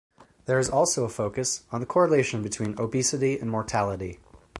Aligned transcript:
There 0.45 0.57
is 0.57 0.67
also 0.67 1.03
a 1.03 1.09
focus 1.09 1.63
on 1.71 1.79
the 1.79 1.85
correlation 1.85 2.41
between 2.41 2.73
obesity 2.79 3.37
and 3.37 3.51
mortality. 3.51 4.19